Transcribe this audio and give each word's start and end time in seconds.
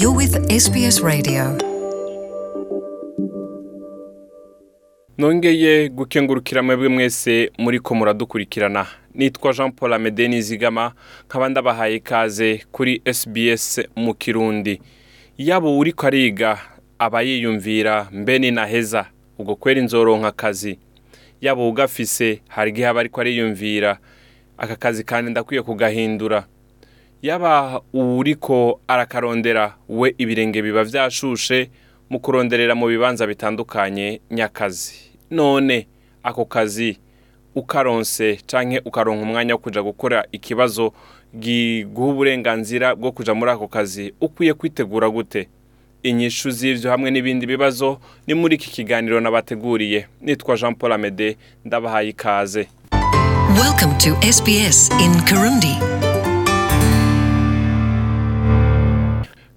You're 0.00 0.16
with 0.16 0.50
SBS 0.58 1.02
Radio. 1.02 1.56
nongeye 5.18 5.88
gukengurukira 5.88 6.62
mwebwe 6.62 6.88
mwese 6.88 7.50
muri 7.58 7.80
ko 7.80 7.94
muradukurikirana 7.94 8.86
nitwa 9.14 9.52
jean 9.52 9.72
paul 9.72 9.92
amede 9.92 10.28
nizigama 10.28 10.92
nkaba 11.24 11.48
ndabahaye 11.48 11.96
ikaze 11.96 12.64
kuri 12.72 13.02
SBS 13.12 13.80
mu 13.96 14.14
kirundi 14.14 14.80
yabo 15.38 15.78
uri 15.78 15.92
kariga 15.92 16.58
abayiyumvira 16.98 18.04
mbeni 18.04 18.22
mbe 18.22 18.38
ni 18.38 18.50
naheza 18.50 19.06
ubwo 19.38 19.56
kwera 19.56 19.80
inzoronka 19.80 20.28
akazi 20.28 20.78
yabo 21.40 21.68
ugafise 21.68 22.42
hari 22.48 22.70
igihe 22.70 22.86
aba 22.86 23.00
ariko 23.00 23.20
aka 24.58 24.76
kazi 24.76 25.04
kandi 25.04 25.30
ndakwiye 25.30 25.62
kugahindura 25.62 26.46
yaba 27.22 27.80
uwuriko 27.92 28.80
arakarondera 28.88 29.74
we 29.88 30.14
ibirenge 30.18 30.62
biba 30.62 30.84
vyashushe 30.84 31.70
mu 32.10 32.18
kuronderera 32.20 32.74
mu 32.74 32.86
bibanza 32.86 33.26
bitandukanye 33.26 34.20
nyakazi 34.30 34.94
none 35.30 35.86
ako 36.22 36.44
kazi 36.44 36.98
ukaronse 37.54 38.36
canke 38.46 38.80
ukaronka 38.84 39.22
umwanya 39.24 39.54
wo 39.54 39.58
kuja 39.58 39.80
gukora 39.82 40.24
ikibazo 40.32 40.92
giguha 41.38 42.12
uburenganzira 42.12 42.92
bwo 42.94 43.12
kuja 43.12 43.34
muri 43.34 43.50
ako 43.50 43.68
kazi 43.68 44.12
ukwiye 44.20 44.54
kwitegura 44.54 45.08
gute 45.10 45.48
inyishu 46.02 46.50
z'ivyo 46.50 46.90
hamwe 46.90 47.10
n'ibindi 47.10 47.46
bibazo 47.46 47.98
ni 48.26 48.34
muri 48.34 48.54
iki 48.54 48.70
kiganiro 48.70 49.20
nabateguriye 49.20 50.06
nitwa 50.20 50.56
jean 50.56 50.74
paul 50.74 50.92
amede 50.92 51.36
ndabahaye 51.64 52.08
ikaze 52.08 52.68
Welcome 53.56 53.96
to 53.98 54.10
SBS 54.26 54.90
in 55.00 55.12
Kirundi. 55.24 56.05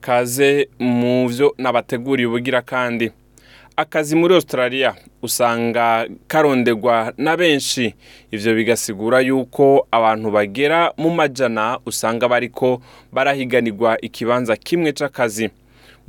ikaze 0.10 0.66
mu 0.82 1.30
byo 1.30 1.48
nabateguriye 1.62 2.26
ubugira 2.28 2.62
kandi 2.72 3.06
akazi 3.84 4.14
muri 4.18 4.34
Australia 4.36 4.90
usanga 5.22 5.86
karondegwa 6.28 7.14
na 7.22 7.38
benshi 7.38 7.94
ibyo 8.34 8.52
bigasigura 8.58 9.18
yuko 9.30 9.86
abantu 9.98 10.28
bagera 10.36 10.80
mu 11.02 11.10
majana 11.18 11.66
usanga 11.86 12.26
bariko 12.34 12.82
barahiganirwa 13.14 14.02
ikibanza 14.08 14.54
kimwe 14.66 14.90
cy’akazi. 14.98 15.46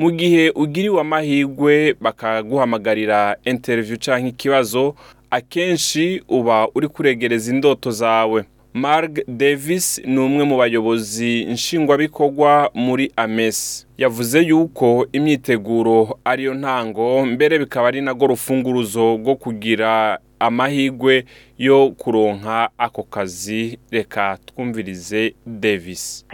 mu 0.01 0.09
gihe 0.19 0.45
ugiriwe 0.63 0.97
amahirwe 1.05 1.75
bakaguhamagarira 2.05 3.21
interview 3.53 3.97
canke 4.05 4.29
ikibazo 4.33 4.83
akenshi 5.39 6.05
uba 6.37 6.57
uri 6.77 6.89
kuregereza 6.95 7.47
indoto 7.55 7.89
zawe 8.01 8.41
marg 8.75 9.21
davis 9.29 10.01
ni 10.05 10.19
umwe 10.19 10.45
mu 10.45 10.57
bayobozi 10.57 11.45
nshingwabikorwa 11.45 12.71
muri 12.75 13.13
amesi 13.17 13.87
yavuze 13.99 14.41
yuko 14.49 15.07
imyiteguro 15.13 16.19
ariyo 16.25 16.55
ntango 16.55 17.27
mbere 17.27 17.59
bikaba 17.59 17.89
ari 17.89 18.01
nago 18.01 18.27
rufunguruzo 18.27 19.15
rwo 19.17 19.35
kugira 19.37 20.19
amahirwe 20.39 21.25
yo 21.59 21.91
kuronka 21.99 22.71
ako 22.79 23.03
kazi 23.03 23.79
reka 23.91 24.39
twumvirize 24.47 25.35
davis 25.47 26.25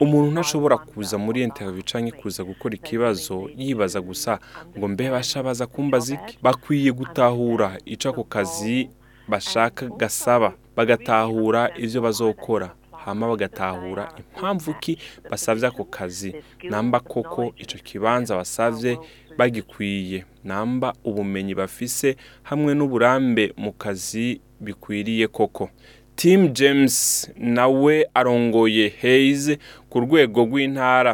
umuntu 0.00 0.30
ntashobora 0.32 0.76
kuza 0.78 1.18
muri 1.18 1.42
interview 1.42 1.82
canke 1.92 2.10
kuza 2.12 2.42
gukora 2.44 2.74
ikibazo 2.74 3.50
yibaza 3.56 4.00
gusa 4.00 4.38
ngo 4.78 4.88
mbe 4.88 5.10
basha 5.12 5.42
baza 5.42 5.66
kumbaza 5.66 6.14
iki 6.14 6.38
bakwiye 6.42 6.90
gutahura 6.92 7.68
ico 7.84 8.08
ako 8.08 8.24
kazi 8.24 8.88
bashaka 9.34 9.86
gasaba 9.98 10.48
bagatahura 10.76 11.62
ibyo 11.84 11.98
bazokora 12.06 12.68
hama 13.04 13.24
bagatahura 13.32 14.04
impamvu 14.20 14.70
ki 14.80 14.92
basabye 15.30 15.66
ako 15.72 15.84
kazi 15.96 16.30
namba 16.70 17.00
koko 17.00 17.40
icyo 17.56 17.78
kibanza 17.80 18.36
basabye 18.36 18.98
bagikwiye 19.38 20.24
namba 20.44 20.92
ubumenyi 21.08 21.54
bafise 21.56 22.08
hamwe 22.48 22.74
n'uburambe 22.76 23.44
mu 23.62 23.72
kazi 23.72 24.40
bikwiriye 24.60 25.26
koko 25.32 25.68
Tim 26.16 26.52
James 26.52 26.96
nawe 27.40 27.94
arongoye 28.14 28.84
Hayes 29.00 29.56
ku 29.90 29.96
rwego 30.04 30.38
rw'intara 30.46 31.12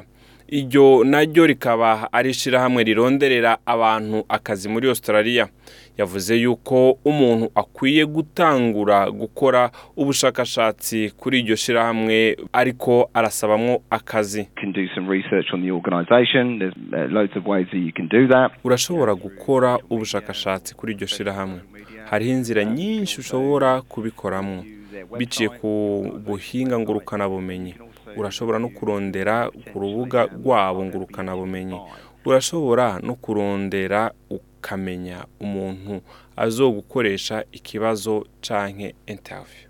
iryo 0.48 1.04
naryo 1.04 1.46
rikaba 1.46 2.08
ari 2.12 2.30
ishyirahamwe 2.30 2.84
rironderera 2.84 3.58
abantu 3.66 4.24
akazi 4.28 4.68
muri 4.68 4.88
Australia 4.88 5.44
yavuze 5.98 6.32
yuko 6.44 6.76
umuntu 7.10 7.46
akwiye 7.60 8.02
gutangura 8.16 8.98
gukora 9.20 9.62
ubushakashatsi 10.00 10.96
kuri 11.20 11.36
iryo 11.40 11.56
shyirahamwe 11.62 12.36
ariko 12.52 13.10
arasabamo 13.14 13.74
akazi 13.90 14.42
uh, 18.34 18.48
urashobora 18.64 19.14
gukora 19.14 19.70
ubushakashatsi 19.92 20.74
kuri 20.78 20.90
iryo 20.94 21.06
shyirahamwe 21.06 21.60
hariho 22.10 22.32
inzira 22.34 22.64
nyinshi 22.64 23.20
ushobora 23.20 23.82
kubikoramo 23.82 24.56
biciye 25.18 25.48
ku 25.58 25.70
buhinga 26.26 26.76
ngurukanabumenyi 26.78 27.72
urashobora 28.16 28.58
no 28.58 28.68
kurondera 28.68 29.48
ku 29.72 29.76
rubuga 29.80 30.24
rwabo 30.26 30.84
ngurukana 30.84 31.36
bumenyi 31.36 31.78
urashobora 32.24 32.98
no 33.02 33.14
kurondera 33.14 34.10
ukamenya 34.30 35.18
umuntu 35.40 36.00
azogukoresha 36.36 37.44
ikibazo 37.52 38.26
canke 38.40 38.94
interview 39.06 39.64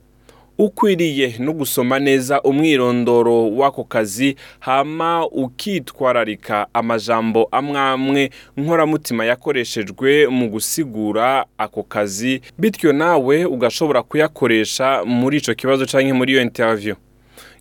ukwiriye 0.59 1.39
no 1.39 1.53
gusoma 1.55 1.99
neza 2.03 2.43
umwirondoro 2.43 3.39
w'ako 3.59 3.85
kazi 3.85 4.35
hama 4.59 5.27
ukitwararika 5.29 6.67
amajambo 6.75 7.47
amwamwe 7.51 8.31
nkoramutima 8.57 9.23
yakoreshejwe 9.31 10.27
mu 10.27 10.49
gusigura 10.51 11.47
ako 11.59 11.83
kazi 11.83 12.41
bityo 12.59 12.93
nawe 12.93 13.45
ugashobora 13.45 14.03
kuyakoresha 14.03 15.05
muri 15.07 15.39
icyo 15.39 15.55
kibazo 15.55 15.87
canke 15.87 16.13
muri 16.13 16.33
iyo 16.33 16.43
interview 16.43 16.97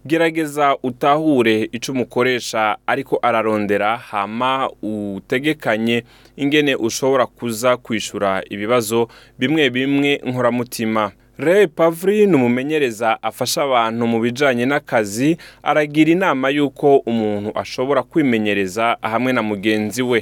gerageza 0.07 0.75
utahure 0.83 1.69
icyo 1.77 1.93
umukoresha 1.93 2.75
ariko 2.87 3.19
ararondera 3.29 3.89
hama 4.09 4.51
utegekanye 4.95 5.97
ingene 6.41 6.71
ushobora 6.87 7.23
kuza 7.37 7.69
kwishyura 7.83 8.31
ibibazo 8.53 8.99
bimwe 9.39 9.63
bimwe 9.75 10.11
nkoramutima 10.29 11.03
Ray 11.39 11.67
Pavlin 11.67 12.33
umumenyereza 12.35 13.21
afasha 13.23 13.61
abantu 13.63 14.07
mu 14.09 14.17
bijyanye 14.25 14.65
n'akazi 14.65 15.37
aragira 15.63 16.09
inama 16.17 16.47
y'uko 16.57 16.87
umuntu 17.11 17.49
ashobora 17.55 18.01
kwimenyereza 18.03 18.85
hamwe 19.01 19.31
na 19.33 19.41
mugenzi 19.41 20.01
we 20.03 20.19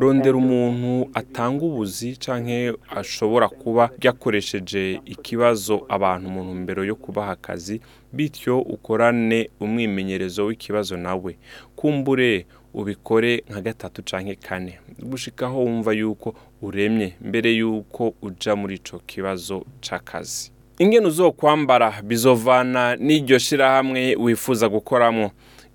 rondera 0.00 0.36
umuntu 0.36 0.92
atanga 1.20 1.62
ubuzi 1.70 2.08
cyangwa 2.24 2.58
ashobora 3.00 3.46
kuba 3.48 3.84
yakoresheje 4.04 5.00
ikibazo 5.14 5.74
abantu 5.96 6.26
mu 6.34 6.40
ntumbero 6.44 6.82
yo 6.90 6.96
kubaha 6.96 7.32
akazi 7.36 7.76
bityo 8.16 8.54
ukorane 8.76 9.38
umwimenyerezo 9.64 10.40
w'ikibazo 10.48 10.96
nawe 11.06 11.32
kumbure 11.76 12.30
ubikore 12.74 13.44
nka 13.50 13.60
gatatu 13.60 14.02
cyangwa 14.02 14.34
kane 14.34 14.78
gushikaho 14.98 15.56
wumva 15.64 15.92
yuko 15.92 16.34
uremye 16.62 17.14
mbere 17.20 17.48
y'uko 17.58 18.14
uja 18.26 18.52
muri 18.60 18.74
icyo 18.80 18.96
kibazo 19.08 19.56
cy'akazi 19.84 20.52
ingene 20.82 21.06
uzo 21.08 21.32
kwambara 21.32 21.88
bizovana 22.08 22.82
n'iryo 23.04 23.38
shyirahamwe 23.38 24.16
wifuza 24.24 24.66
gukoramo 24.68 25.26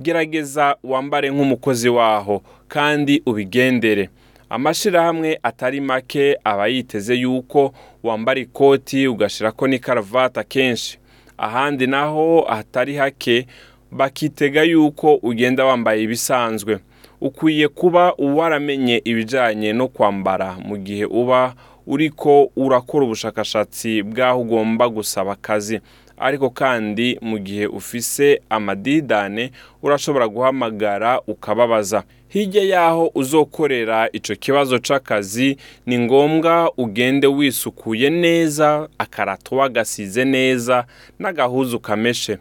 gerageza 0.03 0.65
wambare 0.83 1.27
nk'umukozi 1.33 1.89
waho 1.97 2.35
kandi 2.67 3.15
ubigendere 3.29 4.09
amashyirahamwe 4.49 5.29
atari 5.49 5.79
make 5.81 6.37
aba 6.43 6.65
yiteze 6.73 7.13
yuko 7.23 7.61
wambara 8.03 8.39
ikoti 8.45 8.99
ni 9.07 9.67
n'ikaruvati 9.69 10.37
akenshi 10.39 10.99
ahandi 11.37 11.87
naho 11.87 12.45
atari 12.57 12.95
hake 12.95 13.47
bakitega 13.91 14.63
yuko 14.63 15.15
ugenda 15.15 15.65
wambaye 15.65 16.03
ibisanzwe 16.03 16.79
ukwiye 17.25 17.67
kuba 17.67 18.13
waramenye 18.19 19.01
ibijyanye 19.05 19.69
no 19.79 19.87
kwambara 19.95 20.49
mu 20.67 20.77
gihe 20.77 21.05
uba 21.05 21.41
uri 21.93 22.07
ko 22.21 22.35
urakora 22.63 23.03
ubushakashatsi 23.07 23.91
bw'aho 24.09 24.37
ugomba 24.43 24.85
gusaba 24.95 25.31
akazi 25.37 25.77
ariko 26.25 26.47
kandi 26.61 27.07
mu 27.29 27.37
gihe 27.47 27.65
ufise 27.79 28.25
amadidane 28.55 29.45
urashobora 29.85 30.27
guhamagara 30.35 31.11
ukababaza 31.33 31.99
hirya 32.33 32.63
y'aho 32.71 33.03
uzokorera 33.21 33.99
icyo 34.17 34.33
kibazo 34.43 34.75
cy'akazi 34.85 35.49
ni 35.87 35.95
ngombwa 36.03 36.55
ugende 36.83 37.27
wisukuye 37.37 38.07
neza 38.23 38.69
akarato 39.03 39.51
wagasize 39.61 40.21
neza 40.35 40.77
n'agahuzu 41.19 41.79
kameshe 41.87 42.35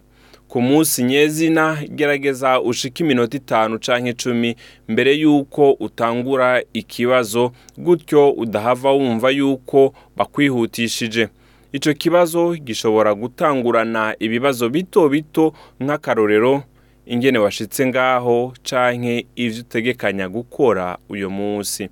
ku 0.53 0.63
munsi 0.63 1.03
nyezina 1.05 1.79
gerageza 1.95 2.61
ushike 2.61 3.05
iminota 3.05 3.37
itanu 3.37 3.75
cyangwa 3.85 4.09
icumi 4.11 4.51
mbere 4.93 5.11
y'uko 5.23 5.65
utangura 5.87 6.49
ikibazo 6.81 7.45
gutyo 7.85 8.23
udahava 8.43 8.91
wumva 8.99 9.29
y'uko 9.39 9.81
bakwihutishije 10.19 11.25
icyo 11.77 11.93
kibazo 12.01 12.41
gishobora 12.67 13.11
gutangurana 13.23 14.03
ibibazo 14.25 14.65
bito 14.75 15.01
bito 15.13 15.45
nk'akarorero 15.83 16.53
ingene 17.13 17.39
washitse 17.45 17.81
ngaho 17.91 18.37
cyangwa 18.69 19.13
ibyo 19.45 19.61
utegekanya 19.65 20.27
gukora 20.37 20.85
uyu 21.13 21.29
munsi 21.39 21.83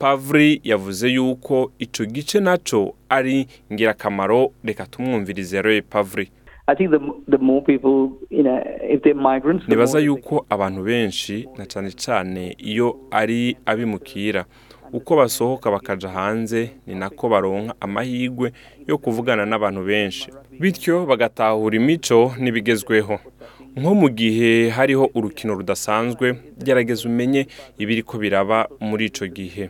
pavuri 0.00 0.48
yavuze 0.70 1.04
y'uko 1.16 1.56
icyo 1.84 2.02
gice 2.14 2.38
nacyo 2.46 2.80
ari 3.16 3.36
ingirakamaro 3.70 4.40
reka 4.68 4.82
tumwumvirize 4.92 5.58
roye 5.66 5.82
pavuri 5.94 6.28
nibaza 9.68 9.98
yuko 9.98 10.46
abantu 10.50 10.82
benshi 10.82 11.46
na 11.58 11.64
cyane 11.70 11.88
cyane 12.04 12.42
iyo 12.70 12.88
ari 13.20 13.56
abimukira 13.70 14.42
uko 14.98 15.10
basohoka 15.18 15.66
bakajya 15.74 16.08
hanze 16.16 16.60
ni 16.86 16.94
nako 17.00 17.24
baronka 17.32 17.72
amahirwe 17.84 18.48
yo 18.88 18.96
kuvugana 19.02 19.42
n'abantu 19.50 19.80
benshi 19.90 20.26
bityo 20.62 20.94
bagatahura 21.10 21.74
imico 21.80 22.18
n'ibigezweho 22.42 23.14
nko 23.76 23.94
mu 23.94 24.08
gihe 24.08 24.70
hariho 24.70 25.04
urukino 25.14 25.54
rudasanzwe 25.54 26.26
gerageza 26.64 27.08
umenye 27.08 27.46
ibiri 27.78 28.02
ko 28.02 28.14
biraba 28.18 28.58
muri 28.80 29.04
icyo 29.10 29.26
gihe 29.28 29.64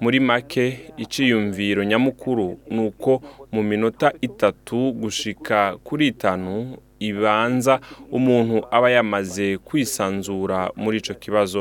muri 0.00 0.16
make 0.20 0.64
iciyumviro 0.96 1.84
nyamukuru 1.84 2.46
ni 2.70 2.80
uko 2.88 3.20
mu 3.52 3.62
minota 3.62 4.08
itatu 4.24 4.78
gushika 4.92 5.58
kuri 5.84 6.06
itanu 6.12 6.76
ibanza 6.98 7.74
umuntu 8.10 8.56
aba 8.76 8.88
yamaze 8.96 9.46
kwisanzura 9.66 10.72
muri 10.82 10.96
icyo 10.98 11.14
kibazo 11.14 11.60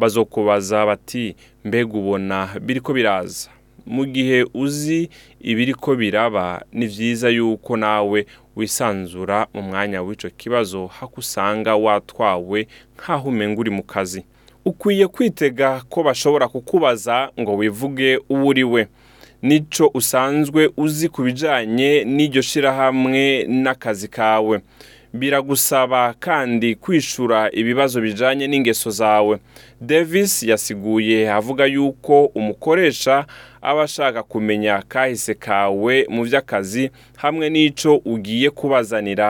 bazokubaza 0.00 0.78
bati 0.90 1.34
mbega 1.64 1.94
ubona 2.00 2.38
biri 2.64 2.80
ko 2.84 2.92
biraza 2.92 3.48
mu 3.88 4.04
gihe 4.04 4.44
uzi 4.54 5.08
ibiri 5.40 5.72
ko 5.74 5.96
biraba 5.96 6.60
ni 6.76 6.84
byiza 6.92 7.28
yuko 7.36 7.72
nawe 7.80 8.20
wisanzura 8.60 9.46
mu 9.54 9.60
mwanya 9.68 9.98
w'icyo 10.06 10.28
kibazo 10.40 10.80
hakusanga 10.98 11.72
watwawe 11.84 12.60
nk'aho 12.96 13.24
umenga 13.28 13.60
uri 13.62 13.70
mu 13.78 13.82
kazi 13.92 14.20
ukwiye 14.68 15.06
kwitega 15.14 15.68
ko 15.90 15.98
bashobora 16.06 16.46
kukubaza 16.52 17.16
ngo 17.40 17.52
wivuge 17.60 18.10
uwo 18.32 18.46
uri 18.50 18.64
we 18.72 18.82
n'icyo 19.46 19.84
usanzwe 20.00 20.60
uzi 20.84 21.06
ku 21.12 21.20
bijyanye 21.26 21.90
n'iryo 22.14 22.42
shyirahamwe 22.48 23.22
n'akazi 23.62 24.08
kawe 24.16 24.54
biragusaba 25.18 26.14
kandi 26.26 26.70
kwishura 26.82 27.40
ibibazo 27.60 27.96
bijyanye 28.06 28.44
n'ingeso 28.48 28.88
zawe 29.00 29.34
davis 29.92 30.32
yasiguye 30.50 31.18
avuga 31.38 31.64
yuko 31.74 32.16
umukoresha 32.38 33.14
aba 33.68 33.82
ashaka 33.88 34.20
kumenya 34.32 34.74
kahise 34.92 35.32
kawe 35.46 35.94
mu 36.14 36.22
by'akazi 36.26 36.84
hamwe 37.22 37.46
n'icyo 37.52 37.92
ugiye 38.12 38.48
kubazanira 38.58 39.28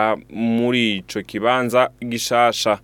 muri 0.58 0.84
icyo 1.00 1.20
kibanza 1.22 1.80
gishasha 2.10 2.74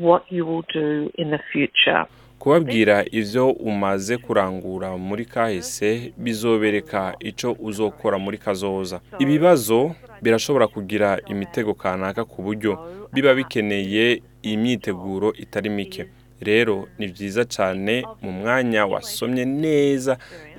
what 0.00 0.24
you 0.28 0.44
will 0.44 0.64
do 0.72 0.86
in 1.22 1.30
the 1.30 1.38
future. 1.52 2.04
kubabwira 2.44 2.94
ibyo 3.20 3.44
umaze 3.70 4.14
kurangura 4.24 4.88
muri 5.06 5.24
kahise 5.34 5.88
bizobereka 6.24 7.00
icyo 7.30 7.48
uzokora 7.68 8.16
muri 8.24 8.36
kazoza 8.44 8.96
ibibazo 9.24 9.78
birashobora 10.24 10.66
kugira 10.74 11.08
imitego 11.32 11.70
kanaka 11.82 12.20
ku 12.32 12.38
buryo 12.46 12.70
biba 13.14 13.32
bikeneye 13.38 14.04
imyiteguro 14.52 15.28
itari 15.44 15.68
mike 15.76 16.02
rero 16.48 16.76
ni 16.98 17.06
byiza 17.12 17.42
cyane 17.54 17.94
mu 18.22 18.30
mwanya 18.38 18.80
wasomye 18.92 19.44
neza 19.64 20.12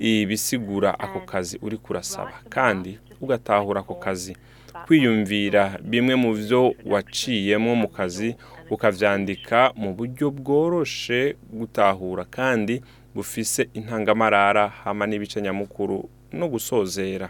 ibisigura 0.09 0.89
ako 1.05 1.19
kazi 1.31 1.55
uri 1.65 1.77
kurasaba 1.83 2.33
kandi 2.55 2.91
ugatahura 3.23 3.79
ako 3.85 3.95
kazi 4.05 4.33
kwiyumvira 4.85 5.79
bimwe 5.83 6.15
mu 6.15 6.29
byo 6.35 6.73
waciyemo 6.85 7.75
mu 7.75 7.87
kazi 7.87 8.35
ukabyandika 8.69 9.71
mu 9.79 9.89
buryo 9.95 10.31
bworoshe 10.35 11.35
gutahura 11.53 12.25
kandi 12.35 12.75
bufise 13.15 13.61
intangamarara 13.79 14.67
hama 14.83 15.05
n'ibice 15.07 15.39
nyamukuru 15.41 16.09
no 16.33 16.47
gusozera 16.47 17.29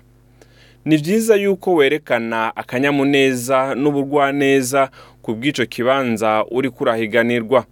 ni 0.86 0.98
byiza 0.98 1.36
yuko 1.44 1.70
werekana 1.78 2.56
akanyamuneza 2.62 3.76
n'ubugwaneza 3.82 4.90
ku 5.22 5.30
bw'icyo 5.38 5.66
kibanza 5.66 6.46
uri 6.58 6.70
kurahiganirwa 6.70 7.66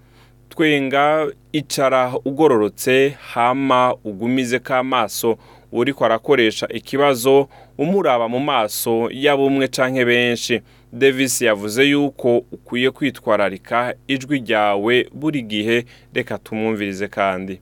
twenga 0.50 1.28
icara 1.60 2.02
ugororotse 2.26 3.16
hama 3.34 3.80
ugumize 4.10 4.60
k'amaso 4.60 5.38
uriko 5.80 6.06
arakoresha 6.06 6.68
ikibazo 6.70 7.48
umuraba 7.78 8.28
mu 8.30 8.40
maso 8.40 9.10
yaba 9.12 9.44
umwe 9.44 9.66
canke 9.76 10.04
benshi 10.06 10.62
davis 10.94 11.42
yavuze 11.42 11.84
yuko 11.92 12.38
ukwiye 12.56 12.90
kwitwararika 12.92 13.96
ijwi 14.08 14.38
ryawe 14.40 14.96
buri 15.14 15.42
gihe 15.42 15.86
reka 16.14 16.38
tumwumvirize 16.38 17.08
kandi 17.08 17.54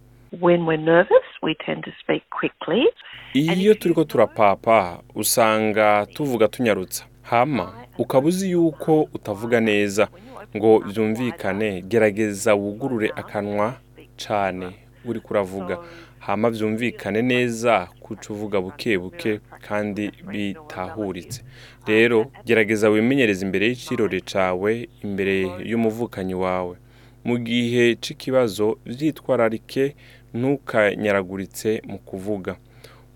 iyo 3.60 3.74
turiko 3.80 4.04
turapapa 4.04 5.00
usanga 5.16 6.06
tuvuga 6.13 6.48
tunyarutsa 6.48 7.06
hama 7.22 7.74
ukaba 7.98 8.28
uzi 8.28 8.52
yuko 8.52 9.08
utavuga 9.13 9.60
neza 9.60 10.08
ngo 10.58 10.72
byumvikane 10.88 11.81
gerageza 11.81 12.52
wugurure 12.56 13.10
akanwa 13.16 13.74
cane 14.22 14.68
uri 15.06 15.19
kuravuga 15.19 15.75
hama 16.22 16.50
byumvikane 16.52 17.22
neza 17.22 17.88
kuca 18.00 18.30
uvuga 18.34 18.62
buke 18.62 18.98
buke 18.98 19.40
kandi 19.68 20.12
bitahuritse 20.32 21.42
rero 21.88 22.26
gerageza 22.46 22.90
wimenyereze 22.90 23.46
imbere 23.46 23.66
y'ikirori 23.68 24.22
cawe 24.22 24.72
imbere 25.04 25.34
y'umuvukanyi 25.70 26.34
wawe 26.46 26.76
mu 27.26 27.36
gihe 27.42 27.96
c'ikibazo 28.02 28.78
vyitwararike 28.86 29.96
ntukanyaguritse 30.34 31.82
mu 31.90 31.98
kuvuga 31.98 32.54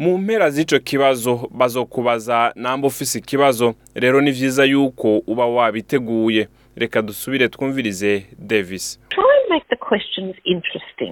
mu 0.02 0.18
mpera 0.18 0.50
z'ico 0.50 0.80
kibazo 0.80 1.50
bazokubaza 1.54 2.52
namba 2.56 2.88
ufise 2.88 3.20
ikibazo 3.20 3.76
rero 3.96 4.18
ni 4.22 4.32
vyiza 4.32 4.64
yuko 4.66 5.18
uba 5.28 5.46
wabiteguye 5.48 6.48
reka 6.76 7.02
dusubire 7.02 7.50
twumvirize 7.50 8.26
davis 8.40 9.00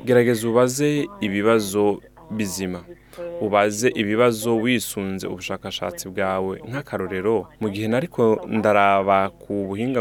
gerageza 0.03 0.49
ubaze 0.49 1.05
ibibazo 1.21 1.83
bizima 2.31 2.81
ubaze 3.45 3.87
ibibazo 4.01 4.49
wisunze 4.63 5.25
ubushakashatsi 5.31 6.03
bwawe 6.11 6.53
nk'akarorero 6.69 7.35
mu 7.61 7.67
gihe 7.73 7.87
nariko 7.93 8.23
ndaraba 8.57 9.19
ku 9.41 9.53
buhinga 9.67 9.99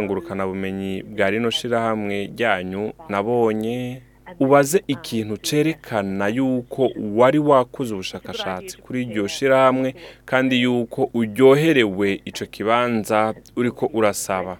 bumenyi 0.50 0.92
bwa 1.12 1.26
rino 1.32 1.48
shirahamwe 1.58 2.16
ryanyu 2.32 2.84
nabonye 3.12 3.76
ubaze 4.44 4.78
ikintu 4.94 5.34
cerekana 5.48 6.24
yuko 6.36 6.82
wari 7.18 7.40
wakoze 7.48 7.90
ubushakashatsi 7.96 8.72
kuri 8.84 8.98
iryo 9.04 9.24
shirahamwe 9.36 9.88
kandi 10.30 10.54
yuko 10.64 11.00
uryoherewe 11.18 12.08
ico 12.30 12.44
kibanza 12.54 13.18
uriko 13.58 13.84
urasaba 13.98 14.52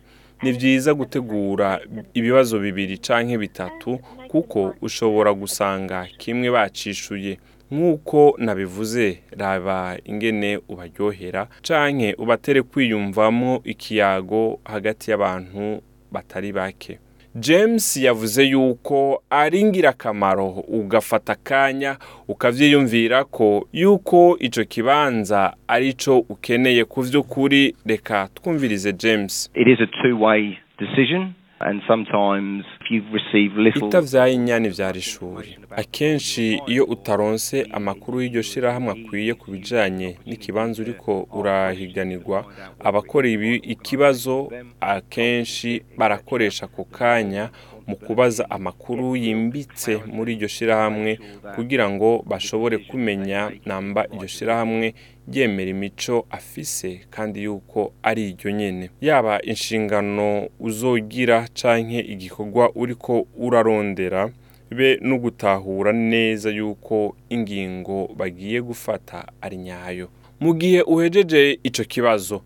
ni 0.43 0.51
byiza 0.59 0.91
gutegura 0.99 1.71
ibibazo 2.19 2.55
bibiri 2.65 2.95
cyangwa 3.07 3.37
bitatu 3.45 3.91
kuko 4.33 4.61
ushobora 4.87 5.31
gusanga 5.41 5.99
kimwe 6.21 6.49
bacishuye 6.57 7.33
nk'uko 7.73 8.21
nabivuze 8.45 9.05
raba 9.41 9.79
ingene 10.11 10.51
ubaryohera 10.73 11.43
cyangwa 11.67 12.09
ubatere 12.23 12.61
kwiyumvamo 12.71 13.53
ikiyago 13.73 14.43
hagati 14.73 15.05
y'abantu 15.11 15.63
batari 16.15 16.51
bake 16.59 16.93
james 17.35 17.97
yavuze 17.97 18.45
yuko 18.45 19.23
ari 19.31 19.61
ingirakamaro 19.61 20.47
ugafata 20.51 21.33
akanya 21.33 21.97
ukabyiyumvira 22.29 23.25
ko 23.25 23.67
yuko 23.73 24.37
icyo 24.47 24.65
kibanza 24.65 25.53
ari 25.69 25.89
cyo 26.01 26.15
ukeneye 26.35 26.85
ku 26.85 26.99
by'ukuri 27.07 27.75
reka 27.87 28.29
twumvirize 28.37 28.91
james 28.93 29.49
ibitavyay'inyana 33.77 34.67
ivyara 34.71 34.99
ishuri 35.05 35.49
akenshi 35.83 36.45
iyo 36.73 36.85
utaronse 36.95 37.57
amakuru 37.79 38.15
y'iryo 38.23 38.43
shirahamwe 38.51 38.91
akwiye 38.97 39.33
ku 39.41 39.47
bijanye 39.55 40.09
n'ikibanza 40.29 40.77
uriko 40.85 41.11
urahiganirwa 41.39 42.39
abakora 42.89 43.27
ikibazo 43.75 44.37
akenshi 44.97 45.71
barakoresha 45.99 46.65
ku 46.75 46.83
kanya 46.97 47.45
mu 47.89 47.97
kubaza 48.07 48.43
amakuru 48.57 49.07
yimbitse 49.25 49.91
muri 50.15 50.31
iryo 50.35 50.49
shyirahamwe 50.55 51.11
kugira 51.55 51.87
ngo 51.95 52.09
bashobore 52.31 52.77
kumenya 52.89 53.41
namba 53.69 54.01
iryo 54.15 54.29
shyirahamwe 54.35 54.87
ryemera 55.31 55.71
imico 55.77 56.17
afise 56.39 56.89
kandi 57.15 57.37
yuko 57.47 57.79
ari 58.09 58.23
iryo 58.31 58.51
nyine 58.59 58.85
yaba 59.09 59.35
inshingano 59.53 60.27
uzogira 60.69 61.37
canke 61.59 62.01
igikorwa 62.13 62.65
uriko 62.83 63.15
urarondera 63.47 64.23
be 64.77 64.89
no 65.09 65.17
gutahura 65.25 65.91
neza 66.13 66.49
yuko 66.59 66.97
ingingo 67.37 67.97
bagiye 68.19 68.59
gufata 68.69 69.17
ari 69.45 69.57
nyayo 69.67 70.07
mu 70.43 70.51
gihe 70.61 70.81
uhejeje 70.95 71.41
ico 71.69 71.85
kibazo 71.93 72.37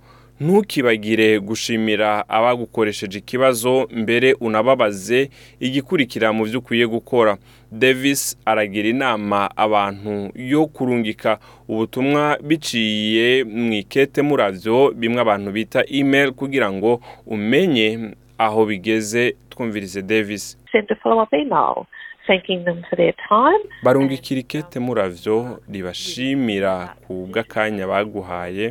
ntukibagire 0.41 1.29
gushimira 1.41 2.25
abagukoresheje 2.29 3.19
ikibazo 3.19 3.73
mbere 4.03 4.29
unababaze 4.47 5.29
igikurikira 5.67 6.29
mu 6.37 6.43
byo 6.49 6.59
ukwiye 6.61 6.87
gukora 6.95 7.33
davis 7.83 8.23
aragira 8.51 8.87
inama 8.95 9.39
abantu 9.65 10.13
yo 10.53 10.63
kurungika 10.75 11.31
ubutumwa 11.73 12.23
biciye 12.49 13.29
mu 13.65 13.73
ikete 13.83 14.21
murabyo 14.29 14.77
bimwe 15.01 15.21
abantu 15.25 15.49
bita 15.57 15.81
email 16.01 16.29
kugira 16.41 16.69
ngo 16.77 16.91
umenye 17.35 17.89
aho 18.47 18.61
bigeze 18.69 19.23
twumvirize 19.51 20.01
davis 20.03 20.45
barungikira 23.85 24.39
ikete 24.41 24.77
murabyo 24.87 25.35
ribashimira 25.73 26.75
ku 27.05 27.13
bw'akanya 27.29 27.85
baguhaye 27.93 28.67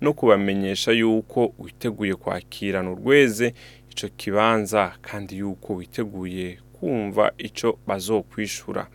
no 0.00 0.12
kubamenyesha 0.12 0.92
yuko 0.92 1.52
witeguye 1.58 2.14
kwakirana 2.14 2.90
urweze 2.90 3.54
icyo 3.90 4.08
kibanza 4.16 4.92
kandi 5.00 5.38
yuko 5.38 5.72
witeguye 5.74 6.58
kumva 6.72 7.30
icyo 7.38 7.78
bazokwishura 7.86 8.86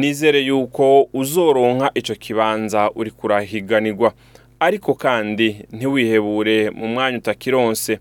nizere 0.00 0.40
yuko 0.48 1.08
uzoronka 1.12 1.88
icyo 1.94 2.14
kibanza 2.14 2.90
uri 2.94 3.10
kurahiganirwa 3.10 4.08
ariko 4.66 4.90
kandi 5.04 5.46
ntiwihebure 5.76 6.56
mu 6.78 6.86
mwanya 6.92 7.18
utakironse 7.18 7.92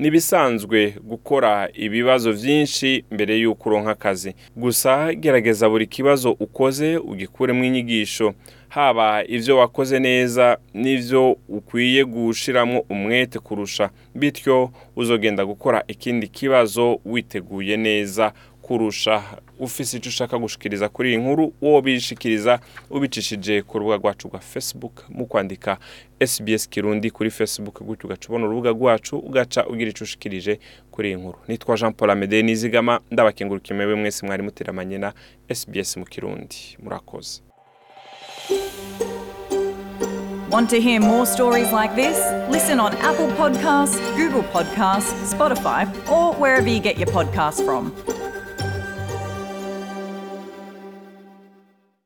n'ibisanzwe 0.00 0.94
gukora 1.04 1.68
ibibazo 1.84 2.28
byinshi 2.38 2.88
mbere 3.14 3.32
y'uko 3.42 3.62
uronka 3.68 3.92
akazi 3.96 4.30
gusa 4.56 4.92
gerageza 5.22 5.64
buri 5.72 5.86
kibazo 5.94 6.28
ukoze 6.46 6.88
ugikuremo 7.10 7.62
inyigisho 7.68 8.26
haba 8.74 9.08
ibyo 9.36 9.52
wakoze 9.60 9.96
neza 10.08 10.44
n'ibyo 10.82 11.22
ukwiye 11.58 12.02
gushyiramo 12.14 12.78
umwete 12.92 13.36
kurusha 13.46 13.84
bityo 14.20 14.56
uzogenda 15.00 15.42
gukora 15.50 15.78
ikindi 15.92 16.26
kibazo 16.36 16.84
witeguye 17.12 17.76
neza 17.86 18.32
kurusha 18.62 19.14
ufise 19.64 19.96
icyo 19.96 20.08
ushaka 20.08 20.38
gushikiriza 20.38 20.88
kuri 20.88 21.08
iyi 21.10 21.18
nkuru 21.22 21.44
wo 21.62 21.76
bishikiriza 21.86 22.52
ubicishije 22.90 23.62
ku 23.62 23.78
rubuga 23.78 23.96
rwacu 23.96 24.28
rwa 24.28 24.40
facebook 24.40 25.04
mu 25.08 25.26
kwandika 25.26 25.78
SBS 26.30 26.62
Kirundi 26.68 27.10
kuri 27.10 27.30
facebook 27.30 27.76
gutyo 27.86 28.04
ugaca 28.06 28.24
ubona 28.28 28.44
urubuga 28.46 28.70
rwacu 28.70 29.14
ugaca 29.28 29.60
ugira 29.70 29.90
icyo 29.92 30.04
ushikirije 30.04 30.58
kuri 30.92 31.06
iyi 31.08 31.16
nkuru 31.20 31.38
nitwa 31.48 31.76
Jean 31.76 31.92
Paul 31.92 32.10
Amede 32.10 32.42
Nizigama 32.42 33.00
ndabakengurukira 33.10 33.76
mwebwe 33.76 33.94
mwese 33.94 34.26
mwari 34.26 34.42
muteramanye 34.42 34.98
na 34.98 35.12
SBS 35.58 35.96
mu 35.96 36.04
Kirundi 36.06 36.58
murakoze 36.82 37.40
Want 40.50 40.68
to 40.70 40.76
hear 40.80 41.00
more 41.00 41.24
stories 41.26 41.72
like 41.72 41.94
this? 41.94 42.18
Listen 42.50 42.78
on 42.78 42.92
Apple 42.96 43.28
Podcasts, 43.40 43.96
Google 44.18 44.42
Podcasts, 44.42 45.12
Spotify, 45.34 45.86
or 46.10 46.34
wherever 46.34 46.68
you 46.68 46.78
get 46.80 46.98
your 46.98 47.06
podcasts 47.08 47.64
from. 47.64 48.11